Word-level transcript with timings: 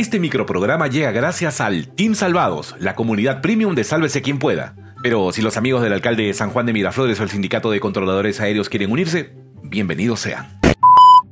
Este 0.00 0.18
microprograma 0.18 0.86
llega 0.86 1.10
gracias 1.10 1.60
al 1.60 1.88
Team 1.88 2.14
Salvados, 2.14 2.74
la 2.78 2.94
comunidad 2.94 3.42
premium 3.42 3.74
de 3.74 3.84
Sálvese 3.84 4.22
quien 4.22 4.38
pueda. 4.38 4.74
Pero 5.02 5.30
si 5.30 5.42
los 5.42 5.58
amigos 5.58 5.82
del 5.82 5.92
alcalde 5.92 6.22
de 6.22 6.32
San 6.32 6.48
Juan 6.48 6.64
de 6.64 6.72
Miraflores 6.72 7.20
o 7.20 7.22
el 7.22 7.28
sindicato 7.28 7.70
de 7.70 7.80
controladores 7.80 8.40
aéreos 8.40 8.70
quieren 8.70 8.92
unirse, 8.92 9.34
bienvenidos 9.62 10.20
sean. 10.20 10.58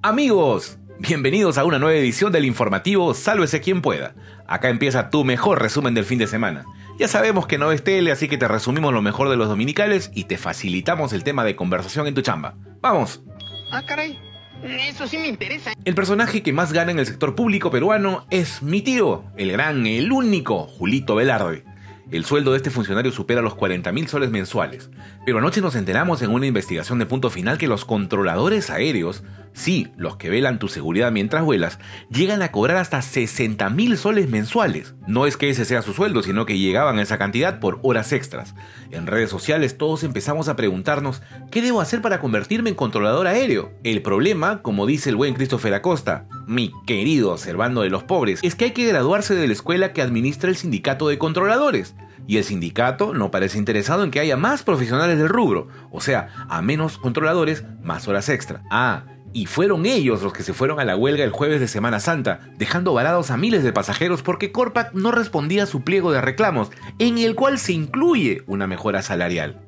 Amigos, 0.00 0.78
bienvenidos 1.00 1.58
a 1.58 1.64
una 1.64 1.80
nueva 1.80 1.98
edición 1.98 2.30
del 2.30 2.44
informativo 2.44 3.14
Sálvese 3.14 3.60
quien 3.60 3.82
pueda. 3.82 4.14
Acá 4.46 4.68
empieza 4.68 5.10
tu 5.10 5.24
mejor 5.24 5.60
resumen 5.60 5.94
del 5.94 6.04
fin 6.04 6.20
de 6.20 6.28
semana. 6.28 6.64
Ya 7.00 7.08
sabemos 7.08 7.48
que 7.48 7.58
no 7.58 7.72
es 7.72 7.82
tele, 7.82 8.12
así 8.12 8.28
que 8.28 8.38
te 8.38 8.46
resumimos 8.46 8.94
lo 8.94 9.02
mejor 9.02 9.28
de 9.28 9.36
los 9.36 9.48
dominicales 9.48 10.12
y 10.14 10.26
te 10.26 10.38
facilitamos 10.38 11.12
el 11.12 11.24
tema 11.24 11.42
de 11.42 11.56
conversación 11.56 12.06
en 12.06 12.14
tu 12.14 12.22
chamba. 12.22 12.54
¡Vamos! 12.80 13.24
Ah, 13.72 13.82
caray. 13.84 14.16
Eso 14.62 15.06
sí 15.06 15.18
me 15.18 15.28
interesa. 15.28 15.72
El 15.84 15.94
personaje 15.94 16.42
que 16.42 16.52
más 16.52 16.72
gana 16.72 16.92
en 16.92 16.98
el 16.98 17.06
sector 17.06 17.34
público 17.34 17.70
peruano 17.70 18.26
es 18.30 18.62
mi 18.62 18.82
tío, 18.82 19.24
el 19.36 19.52
gran, 19.52 19.86
el 19.86 20.12
único, 20.12 20.66
Julito 20.66 21.14
Velarde. 21.14 21.64
El 22.12 22.26
sueldo 22.26 22.50
de 22.50 22.58
este 22.58 22.68
funcionario 22.68 23.10
supera 23.10 23.40
los 23.40 23.54
40 23.54 23.90
mil 23.90 24.06
soles 24.06 24.30
mensuales. 24.30 24.90
Pero 25.24 25.38
anoche 25.38 25.62
nos 25.62 25.74
enteramos 25.74 26.20
en 26.20 26.30
una 26.30 26.46
investigación 26.46 26.98
de 26.98 27.06
punto 27.06 27.30
final 27.30 27.56
que 27.56 27.68
los 27.68 27.86
controladores 27.86 28.68
aéreos, 28.68 29.24
sí, 29.54 29.90
los 29.96 30.18
que 30.18 30.28
velan 30.28 30.58
tu 30.58 30.68
seguridad 30.68 31.10
mientras 31.10 31.42
vuelas, 31.42 31.78
llegan 32.10 32.42
a 32.42 32.52
cobrar 32.52 32.76
hasta 32.76 33.00
60 33.00 33.70
mil 33.70 33.96
soles 33.96 34.28
mensuales. 34.28 34.94
No 35.06 35.24
es 35.24 35.38
que 35.38 35.48
ese 35.48 35.64
sea 35.64 35.80
su 35.80 35.94
sueldo, 35.94 36.22
sino 36.22 36.44
que 36.44 36.58
llegaban 36.58 36.98
a 36.98 37.02
esa 37.02 37.16
cantidad 37.16 37.60
por 37.60 37.80
horas 37.82 38.12
extras. 38.12 38.54
En 38.90 39.06
redes 39.06 39.30
sociales 39.30 39.78
todos 39.78 40.04
empezamos 40.04 40.48
a 40.48 40.56
preguntarnos, 40.56 41.22
¿qué 41.50 41.62
debo 41.62 41.80
hacer 41.80 42.02
para 42.02 42.20
convertirme 42.20 42.68
en 42.68 42.76
controlador 42.76 43.26
aéreo? 43.26 43.72
El 43.84 44.02
problema, 44.02 44.60
como 44.60 44.84
dice 44.84 45.08
el 45.08 45.16
buen 45.16 45.32
Christopher 45.32 45.72
Acosta, 45.72 46.26
mi 46.52 46.72
querido 46.86 47.36
Servando 47.38 47.82
de 47.82 47.90
los 47.90 48.04
Pobres, 48.04 48.40
es 48.42 48.54
que 48.54 48.66
hay 48.66 48.70
que 48.72 48.86
graduarse 48.86 49.34
de 49.34 49.46
la 49.46 49.52
escuela 49.52 49.92
que 49.92 50.02
administra 50.02 50.48
el 50.48 50.56
sindicato 50.56 51.08
de 51.08 51.18
controladores 51.18 51.94
y 52.26 52.36
el 52.36 52.44
sindicato 52.44 53.14
no 53.14 53.30
parece 53.30 53.58
interesado 53.58 54.04
en 54.04 54.10
que 54.10 54.20
haya 54.20 54.36
más 54.36 54.62
profesionales 54.62 55.18
del 55.18 55.28
rubro, 55.28 55.68
o 55.90 56.00
sea, 56.00 56.28
a 56.48 56.62
menos 56.62 56.98
controladores, 56.98 57.64
más 57.82 58.06
horas 58.06 58.28
extra. 58.28 58.62
Ah, 58.70 59.04
y 59.32 59.46
fueron 59.46 59.86
ellos 59.86 60.22
los 60.22 60.32
que 60.32 60.42
se 60.42 60.52
fueron 60.52 60.78
a 60.78 60.84
la 60.84 60.96
huelga 60.96 61.24
el 61.24 61.30
jueves 61.30 61.60
de 61.60 61.68
Semana 61.68 62.00
Santa, 62.00 62.40
dejando 62.58 62.92
varados 62.92 63.30
a 63.30 63.36
miles 63.36 63.62
de 63.64 63.72
pasajeros 63.72 64.22
porque 64.22 64.52
Corpac 64.52 64.92
no 64.92 65.10
respondía 65.10 65.64
a 65.64 65.66
su 65.66 65.82
pliego 65.82 66.12
de 66.12 66.20
reclamos, 66.20 66.70
en 66.98 67.18
el 67.18 67.34
cual 67.34 67.58
se 67.58 67.72
incluye 67.72 68.42
una 68.46 68.66
mejora 68.66 69.02
salarial. 69.02 69.60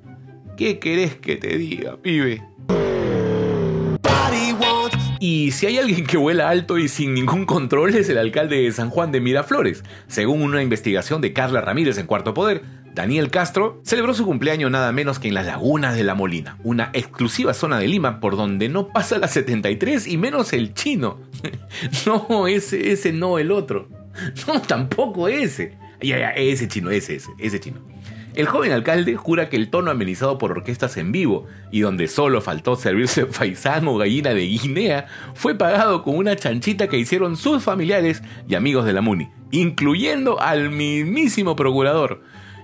¿Qué 0.56 0.78
querés 0.78 1.16
que 1.16 1.36
te 1.36 1.56
diga, 1.56 1.96
pibe? 1.96 2.42
Y 5.26 5.52
si 5.52 5.64
hay 5.64 5.78
alguien 5.78 6.04
que 6.04 6.18
vuela 6.18 6.50
alto 6.50 6.76
y 6.76 6.86
sin 6.86 7.14
ningún 7.14 7.46
control 7.46 7.94
es 7.94 8.10
el 8.10 8.18
alcalde 8.18 8.60
de 8.60 8.70
San 8.72 8.90
Juan 8.90 9.10
de 9.10 9.22
Miraflores. 9.22 9.82
Según 10.06 10.42
una 10.42 10.62
investigación 10.62 11.22
de 11.22 11.32
Carla 11.32 11.62
Ramírez 11.62 11.96
en 11.96 12.06
Cuarto 12.06 12.34
Poder, 12.34 12.60
Daniel 12.92 13.30
Castro 13.30 13.80
celebró 13.84 14.12
su 14.12 14.26
cumpleaños 14.26 14.70
nada 14.70 14.92
menos 14.92 15.18
que 15.18 15.28
en 15.28 15.32
las 15.32 15.46
Lagunas 15.46 15.96
de 15.96 16.04
la 16.04 16.14
Molina, 16.14 16.58
una 16.62 16.90
exclusiva 16.92 17.54
zona 17.54 17.78
de 17.78 17.88
Lima 17.88 18.20
por 18.20 18.36
donde 18.36 18.68
no 18.68 18.88
pasa 18.88 19.16
la 19.16 19.28
73 19.28 20.06
y 20.08 20.18
menos 20.18 20.52
el 20.52 20.74
chino. 20.74 21.18
no, 22.04 22.46
ese, 22.46 22.92
ese 22.92 23.14
no, 23.14 23.38
el 23.38 23.50
otro. 23.50 23.88
No, 24.46 24.60
tampoco 24.60 25.28
ese. 25.28 25.78
Ya, 26.02 26.18
ya, 26.18 26.30
ese 26.32 26.68
chino, 26.68 26.90
ese, 26.90 27.14
ese, 27.14 27.30
ese 27.38 27.60
chino. 27.60 27.80
El 28.34 28.48
joven 28.48 28.72
alcalde 28.72 29.14
jura 29.16 29.48
que 29.48 29.54
el 29.54 29.70
tono 29.70 29.92
amenizado 29.92 30.38
por 30.38 30.50
orquestas 30.50 30.96
en 30.96 31.12
vivo 31.12 31.46
y 31.70 31.80
donde 31.80 32.08
solo 32.08 32.40
faltó 32.40 32.74
servirse 32.74 33.26
faisán 33.30 33.86
o 33.86 33.96
gallina 33.96 34.34
de 34.34 34.46
Guinea 34.46 35.06
fue 35.34 35.54
pagado 35.54 36.02
con 36.02 36.16
una 36.16 36.34
chanchita 36.34 36.88
que 36.88 36.98
hicieron 36.98 37.36
sus 37.36 37.62
familiares 37.62 38.22
y 38.48 38.56
amigos 38.56 38.86
de 38.86 38.92
la 38.92 39.02
MUNI, 39.02 39.30
incluyendo 39.52 40.40
al 40.40 40.70
mismísimo 40.70 41.54
procurador. 41.54 42.22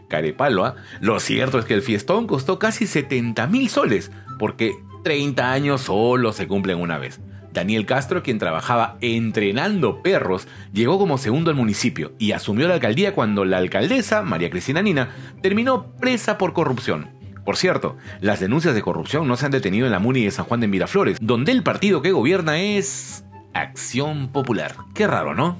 Carepalo, 0.08 0.64
¿ah? 0.64 0.74
Lo 1.00 1.20
cierto 1.20 1.60
es 1.60 1.64
que 1.64 1.74
el 1.74 1.82
fiestón 1.82 2.26
costó 2.26 2.58
casi 2.58 2.88
70 2.88 3.46
mil 3.46 3.68
soles, 3.68 4.10
porque 4.41 4.72
30 5.04 5.52
años 5.52 5.82
solo 5.82 6.32
se 6.32 6.48
cumplen 6.48 6.81
una 6.81 6.98
vez. 6.98 7.20
Daniel 7.53 7.87
Castro, 7.87 8.22
quien 8.22 8.38
trabajaba 8.38 8.97
entrenando 9.00 10.03
perros, 10.03 10.49
llegó 10.72 10.99
como 10.99 11.19
segundo 11.19 11.50
al 11.50 11.56
municipio 11.56 12.12
y 12.19 12.33
asumió 12.33 12.69
la 12.69 12.75
alcaldía 12.75 13.15
cuando 13.15 13.44
la 13.44 13.59
alcaldesa, 13.59 14.22
María 14.22 14.50
Cristina 14.50 14.83
Nina, 14.83 15.11
terminó 15.43 15.93
presa 16.00 16.38
por 16.38 16.53
corrupción. 16.53 17.11
Por 17.44 17.56
cierto, 17.56 17.97
las 18.21 18.38
denuncias 18.38 18.75
de 18.75 18.83
corrupción 18.83 19.27
no 19.27 19.37
se 19.37 19.47
han 19.47 19.53
detenido 19.53 19.87
en 19.87 19.93
la 19.93 19.99
MUNI 19.99 20.25
de 20.25 20.31
San 20.31 20.44
Juan 20.44 20.61
de 20.61 20.69
Miraflores, 20.69 21.19
donde 21.21 21.53
el 21.53 21.62
partido 21.62 22.03
que 22.03 22.12
gobierna 22.12 22.61
es 22.61 23.25
Acción 23.55 24.28
Popular. 24.28 24.75
Qué 24.94 25.06
raro, 25.06 25.34
¿no? 25.34 25.59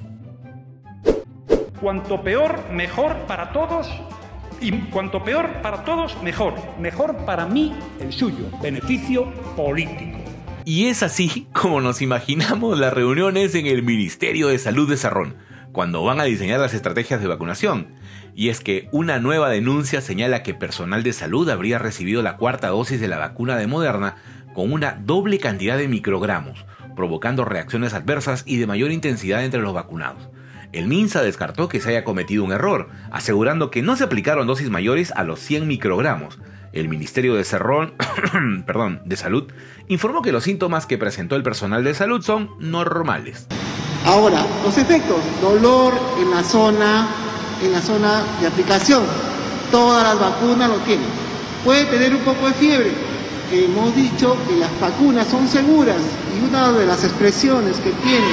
Cuanto 1.81 2.21
peor, 2.21 2.69
mejor 2.71 3.17
para 3.27 3.51
todos. 3.51 3.89
Y 4.61 4.71
cuanto 4.71 5.23
peor 5.23 5.61
para 5.63 5.83
todos, 5.83 6.21
mejor. 6.21 6.53
Mejor 6.79 7.17
para 7.25 7.47
mí, 7.47 7.73
el 7.99 8.13
suyo. 8.13 8.45
Beneficio 8.61 9.31
político. 9.55 10.19
Y 10.65 10.87
es 10.87 11.01
así 11.01 11.47
como 11.53 11.81
nos 11.81 12.01
imaginamos 12.01 12.77
las 12.77 12.93
reuniones 12.93 13.55
en 13.55 13.65
el 13.65 13.81
Ministerio 13.81 14.47
de 14.47 14.59
Salud 14.59 14.87
de 14.87 14.97
Sarrón, 14.97 15.35
cuando 15.71 16.03
van 16.03 16.19
a 16.19 16.25
diseñar 16.25 16.59
las 16.59 16.73
estrategias 16.73 17.19
de 17.19 17.27
vacunación. 17.27 17.87
Y 18.35 18.49
es 18.49 18.59
que 18.59 18.87
una 18.91 19.19
nueva 19.19 19.49
denuncia 19.49 20.01
señala 20.01 20.43
que 20.43 20.53
personal 20.53 21.03
de 21.03 21.13
salud 21.13 21.49
habría 21.49 21.79
recibido 21.79 22.21
la 22.21 22.37
cuarta 22.37 22.67
dosis 22.67 23.01
de 23.01 23.07
la 23.07 23.17
vacuna 23.17 23.57
de 23.57 23.67
Moderna 23.67 24.15
con 24.53 24.71
una 24.71 24.93
doble 24.93 25.39
cantidad 25.39 25.77
de 25.77 25.87
microgramos, 25.87 26.65
provocando 26.95 27.43
reacciones 27.43 27.93
adversas 27.93 28.43
y 28.45 28.57
de 28.57 28.67
mayor 28.67 28.91
intensidad 28.91 29.43
entre 29.43 29.61
los 29.61 29.73
vacunados. 29.73 30.29
El 30.73 30.87
MINSA 30.87 31.21
descartó 31.21 31.67
que 31.67 31.81
se 31.81 31.89
haya 31.89 32.03
cometido 32.03 32.43
un 32.43 32.53
error, 32.53 32.89
asegurando 33.11 33.71
que 33.71 33.81
no 33.81 33.95
se 33.95 34.05
aplicaron 34.05 34.47
dosis 34.47 34.69
mayores 34.69 35.11
a 35.15 35.23
los 35.23 35.39
100 35.39 35.67
microgramos, 35.67 36.39
el 36.73 36.87
Ministerio 36.87 37.35
de 37.35 37.43
Cerrón, 37.43 37.93
perdón, 38.65 39.01
de 39.05 39.17
Salud 39.17 39.51
informó 39.89 40.21
que 40.21 40.31
los 40.31 40.45
síntomas 40.45 40.85
que 40.85 40.97
presentó 40.97 41.35
el 41.35 41.43
personal 41.43 41.83
de 41.83 41.93
salud 41.93 42.21
son 42.21 42.51
normales. 42.59 43.47
Ahora, 44.05 44.45
los 44.63 44.77
efectos, 44.77 45.17
dolor 45.41 45.93
en 46.19 46.31
la 46.31 46.43
zona, 46.43 47.09
en 47.61 47.73
la 47.73 47.81
zona 47.81 48.23
de 48.39 48.47
aplicación. 48.47 49.03
Todas 49.69 50.03
las 50.03 50.19
vacunas 50.19 50.69
lo 50.69 50.77
tienen. 50.77 51.07
Puede 51.65 51.85
tener 51.85 52.15
un 52.15 52.21
poco 52.21 52.47
de 52.47 52.53
fiebre. 52.53 52.91
Hemos 53.53 53.93
dicho 53.93 54.37
que 54.47 54.55
las 54.55 54.79
vacunas 54.79 55.27
son 55.27 55.45
seguras 55.45 55.97
y 56.33 56.49
una 56.49 56.71
de 56.71 56.85
las 56.85 57.03
expresiones 57.03 57.75
que 57.81 57.91
tiene 57.91 58.25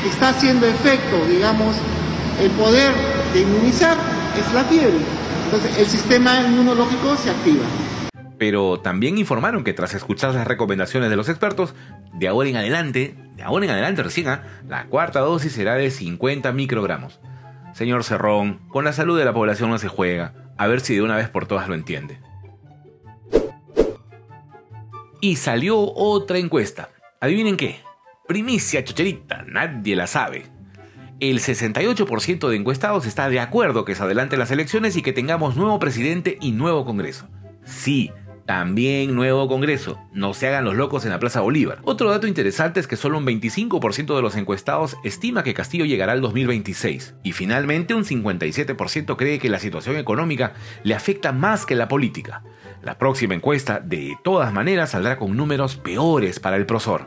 que 0.00 0.08
está 0.08 0.28
haciendo 0.28 0.64
efecto, 0.64 1.26
digamos, 1.26 1.74
el 2.40 2.52
poder 2.52 2.92
de 3.34 3.40
inmunizar 3.40 3.98
es 4.38 4.54
la 4.54 4.62
fiebre. 4.62 5.00
Entonces 5.46 5.76
el 5.76 5.86
sistema 5.86 6.40
inmunológico 6.42 7.16
se 7.16 7.30
activa. 7.30 7.64
Pero 8.38 8.78
también 8.78 9.18
informaron 9.18 9.64
que 9.64 9.72
tras 9.72 9.94
escuchar 9.94 10.34
las 10.34 10.46
recomendaciones 10.46 11.10
de 11.10 11.16
los 11.16 11.28
expertos, 11.28 11.74
de 12.14 12.28
ahora 12.28 12.48
en 12.48 12.56
adelante, 12.56 13.16
de 13.34 13.42
ahora 13.42 13.64
en 13.64 13.72
adelante 13.72 14.04
recién, 14.04 14.28
¿ah? 14.28 14.44
la 14.68 14.84
cuarta 14.86 15.18
dosis 15.18 15.50
será 15.50 15.74
de 15.74 15.90
50 15.90 16.52
microgramos. 16.52 17.18
Señor 17.74 18.04
Cerrón, 18.04 18.60
con 18.68 18.84
la 18.84 18.92
salud 18.92 19.18
de 19.18 19.24
la 19.24 19.34
población 19.34 19.68
no 19.68 19.78
se 19.78 19.88
juega, 19.88 20.32
a 20.56 20.68
ver 20.68 20.80
si 20.80 20.94
de 20.94 21.02
una 21.02 21.16
vez 21.16 21.28
por 21.28 21.46
todas 21.46 21.66
lo 21.66 21.74
entiende. 21.74 22.20
Y 25.20 25.36
salió 25.36 25.78
otra 25.78 26.38
encuesta. 26.38 26.90
¿Adivinen 27.20 27.56
qué? 27.56 27.80
Primicia 28.26 28.84
chocherita, 28.84 29.44
nadie 29.46 29.96
la 29.96 30.06
sabe 30.06 30.60
el 31.20 31.38
68% 31.40 32.48
de 32.48 32.56
encuestados 32.56 33.06
está 33.06 33.28
de 33.28 33.40
acuerdo 33.40 33.84
que 33.84 33.94
se 33.94 34.02
adelante 34.02 34.38
las 34.38 34.50
elecciones 34.50 34.96
y 34.96 35.02
que 35.02 35.12
tengamos 35.12 35.54
nuevo 35.54 35.78
presidente 35.78 36.38
y 36.40 36.52
nuevo 36.52 36.86
Congreso. 36.86 37.28
Sí, 37.62 38.10
también 38.50 39.14
nuevo 39.14 39.46
Congreso. 39.46 40.00
No 40.12 40.34
se 40.34 40.48
hagan 40.48 40.64
los 40.64 40.74
locos 40.74 41.04
en 41.04 41.12
la 41.12 41.20
Plaza 41.20 41.40
Bolívar. 41.40 41.78
Otro 41.84 42.10
dato 42.10 42.26
interesante 42.26 42.80
es 42.80 42.88
que 42.88 42.96
solo 42.96 43.16
un 43.16 43.24
25% 43.24 44.16
de 44.16 44.22
los 44.22 44.34
encuestados 44.34 44.96
estima 45.04 45.44
que 45.44 45.54
Castillo 45.54 45.84
llegará 45.84 46.14
al 46.14 46.20
2026. 46.20 47.14
Y 47.22 47.30
finalmente 47.30 47.94
un 47.94 48.04
57% 48.04 49.16
cree 49.16 49.38
que 49.38 49.48
la 49.48 49.60
situación 49.60 49.98
económica 49.98 50.54
le 50.82 50.96
afecta 50.96 51.30
más 51.30 51.64
que 51.64 51.76
la 51.76 51.86
política. 51.86 52.42
La 52.82 52.98
próxima 52.98 53.36
encuesta, 53.36 53.78
de 53.78 54.16
todas 54.24 54.52
maneras, 54.52 54.90
saldrá 54.90 55.16
con 55.16 55.36
números 55.36 55.76
peores 55.76 56.40
para 56.40 56.56
el 56.56 56.66
prosor. 56.66 57.06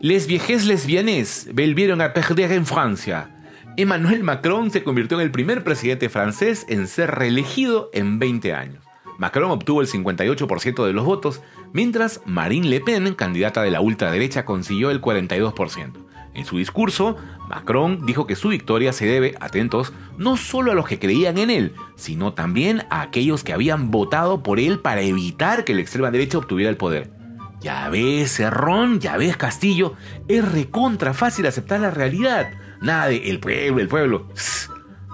Les 0.00 0.26
viejes 0.26 0.66
lesbianes 0.66 1.48
volvieron 1.52 2.00
a 2.00 2.12
perder 2.12 2.50
en 2.50 2.66
Francia. 2.66 3.35
Emmanuel 3.78 4.24
Macron 4.24 4.70
se 4.70 4.82
convirtió 4.82 5.18
en 5.18 5.24
el 5.24 5.30
primer 5.30 5.62
presidente 5.62 6.08
francés 6.08 6.64
en 6.70 6.86
ser 6.86 7.10
reelegido 7.10 7.90
en 7.92 8.18
20 8.18 8.54
años. 8.54 8.82
Macron 9.18 9.50
obtuvo 9.50 9.82
el 9.82 9.86
58% 9.86 10.86
de 10.86 10.94
los 10.94 11.04
votos, 11.04 11.42
mientras 11.74 12.22
Marine 12.24 12.68
Le 12.68 12.80
Pen, 12.80 13.14
candidata 13.14 13.62
de 13.62 13.70
la 13.70 13.82
ultraderecha, 13.82 14.46
consiguió 14.46 14.90
el 14.90 15.02
42%. 15.02 15.92
En 16.32 16.46
su 16.46 16.56
discurso, 16.56 17.18
Macron 17.50 18.06
dijo 18.06 18.26
que 18.26 18.34
su 18.34 18.48
victoria 18.48 18.94
se 18.94 19.04
debe, 19.04 19.34
atentos, 19.40 19.92
no 20.16 20.38
solo 20.38 20.72
a 20.72 20.74
los 20.74 20.88
que 20.88 20.98
creían 20.98 21.36
en 21.36 21.50
él, 21.50 21.74
sino 21.96 22.32
también 22.32 22.84
a 22.88 23.02
aquellos 23.02 23.44
que 23.44 23.52
habían 23.52 23.90
votado 23.90 24.42
por 24.42 24.58
él 24.58 24.78
para 24.78 25.02
evitar 25.02 25.64
que 25.64 25.74
la 25.74 25.82
extrema 25.82 26.10
derecha 26.10 26.38
obtuviera 26.38 26.70
el 26.70 26.78
poder. 26.78 27.10
Ya 27.60 27.90
ves, 27.90 28.32
Cerrón, 28.32 29.00
ya 29.00 29.18
ves, 29.18 29.36
Castillo, 29.36 29.94
es 30.28 30.50
recontra 30.50 31.12
fácil 31.12 31.46
aceptar 31.46 31.80
la 31.80 31.90
realidad. 31.90 32.52
Nada 32.80 33.06
de 33.08 33.28
el 33.30 33.40
pueblo, 33.40 33.80
el 33.80 33.88
pueblo. 33.88 34.28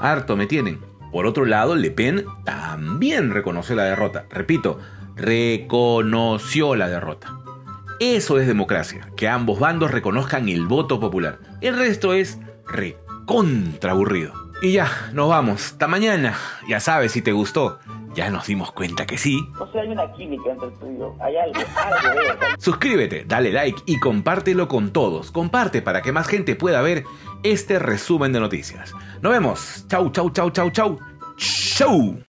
harto 0.00 0.36
me 0.36 0.46
tienen. 0.46 0.80
Por 1.12 1.26
otro 1.26 1.44
lado, 1.44 1.76
Le 1.76 1.90
Pen 1.90 2.24
también 2.44 3.30
reconoció 3.30 3.76
la 3.76 3.84
derrota. 3.84 4.26
Repito, 4.30 4.78
reconoció 5.14 6.74
la 6.74 6.88
derrota. 6.88 7.38
Eso 8.00 8.38
es 8.40 8.46
democracia, 8.46 9.08
que 9.16 9.28
ambos 9.28 9.60
bandos 9.60 9.90
reconozcan 9.90 10.48
el 10.48 10.66
voto 10.66 10.98
popular. 10.98 11.38
El 11.60 11.76
resto 11.76 12.14
es 12.14 12.38
recontra 12.66 13.92
aburrido. 13.92 14.32
Y 14.62 14.72
ya, 14.72 14.90
nos 15.12 15.28
vamos. 15.28 15.66
Hasta 15.66 15.88
mañana. 15.88 16.36
Ya 16.68 16.80
sabes 16.80 17.12
si 17.12 17.20
te 17.20 17.32
gustó. 17.32 17.78
Ya 18.14 18.30
nos 18.30 18.46
dimos 18.46 18.72
cuenta 18.72 19.06
que 19.06 19.16
sí. 19.16 19.40
O 19.58 19.66
sea, 19.72 19.82
hay 19.82 19.88
una 19.88 20.12
química 20.12 20.50
entre 20.50 20.68
tú 20.72 21.14
Hay 21.20 21.36
algo, 21.36 21.60
algo. 21.76 22.20
Suscríbete, 22.58 23.24
dale 23.26 23.52
like 23.52 23.80
y 23.86 23.98
compártelo 23.98 24.68
con 24.68 24.92
todos. 24.92 25.30
Comparte 25.30 25.82
para 25.82 26.02
que 26.02 26.12
más 26.12 26.26
gente 26.26 26.54
pueda 26.54 26.82
ver 26.82 27.04
este 27.42 27.78
resumen 27.78 28.32
de 28.32 28.40
noticias. 28.40 28.94
Nos 29.20 29.32
vemos. 29.32 29.84
Chau, 29.88 30.10
chau, 30.10 30.30
chau, 30.30 30.50
chau, 30.50 30.70
chau. 30.70 30.98
Chau. 31.36 32.16